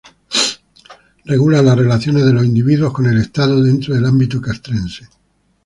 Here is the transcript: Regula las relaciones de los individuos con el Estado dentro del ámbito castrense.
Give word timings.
Regula 1.25 1.61
las 1.61 1.77
relaciones 1.77 2.25
de 2.25 2.33
los 2.33 2.43
individuos 2.43 2.91
con 2.91 3.05
el 3.05 3.19
Estado 3.19 3.61
dentro 3.61 3.93
del 3.93 4.07
ámbito 4.07 4.41
castrense. 4.41 5.07